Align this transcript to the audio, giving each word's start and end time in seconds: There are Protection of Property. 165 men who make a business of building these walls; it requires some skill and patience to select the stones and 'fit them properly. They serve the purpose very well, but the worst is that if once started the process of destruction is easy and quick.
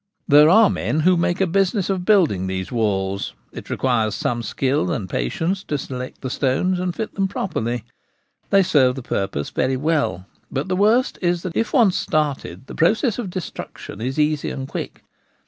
There 0.27 0.49
are 0.49 0.67
Protection 0.67 0.71
of 0.71 0.73
Property. 1.03 1.11
165 1.11 1.13
men 1.13 1.13
who 1.13 1.21
make 1.21 1.41
a 1.41 1.59
business 1.59 1.89
of 1.91 2.05
building 2.05 2.47
these 2.47 2.71
walls; 2.71 3.33
it 3.51 3.69
requires 3.69 4.15
some 4.15 4.41
skill 4.41 4.89
and 4.91 5.07
patience 5.07 5.63
to 5.65 5.77
select 5.77 6.21
the 6.21 6.31
stones 6.31 6.79
and 6.79 6.95
'fit 6.95 7.13
them 7.13 7.27
properly. 7.27 7.83
They 8.49 8.63
serve 8.63 8.95
the 8.95 9.03
purpose 9.03 9.51
very 9.51 9.77
well, 9.77 10.25
but 10.49 10.69
the 10.69 10.75
worst 10.75 11.19
is 11.21 11.43
that 11.43 11.55
if 11.55 11.71
once 11.71 11.97
started 11.97 12.65
the 12.65 12.73
process 12.73 13.19
of 13.19 13.29
destruction 13.29 14.01
is 14.01 14.17
easy 14.17 14.49
and 14.49 14.67
quick. 14.67 15.03